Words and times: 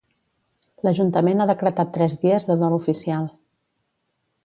L'ajuntament 0.87 1.45
ha 1.45 1.47
decretat 1.53 1.93
tres 1.99 2.17
dies 2.25 2.51
de 2.51 2.59
dol 2.65 2.81
oficial. 2.83 3.33